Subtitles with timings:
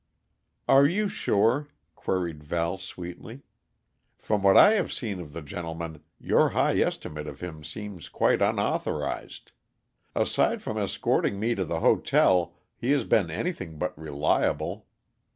[0.67, 3.43] "Are you sure?" queried Val sweetly.
[4.17, 8.41] "From what I have seen of the gentleman, your high estimate of him seems quite
[8.41, 9.51] unauthorized.
[10.15, 14.87] Aside from escorting me to the hotel, he has been anything but reliable.